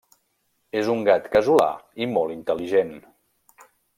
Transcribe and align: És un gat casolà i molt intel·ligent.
És 0.79 0.87
un 0.93 1.03
gat 1.07 1.27
casolà 1.35 1.69
i 2.05 2.09
molt 2.15 2.35
intel·ligent. 2.39 2.93